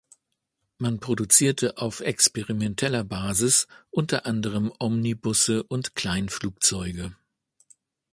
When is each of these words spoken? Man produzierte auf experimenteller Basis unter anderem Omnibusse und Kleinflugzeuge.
Man 0.79 0.99
produzierte 0.99 1.77
auf 1.77 1.99
experimenteller 1.99 3.03
Basis 3.03 3.67
unter 3.91 4.25
anderem 4.25 4.73
Omnibusse 4.79 5.61
und 5.61 5.93
Kleinflugzeuge. 5.93 7.15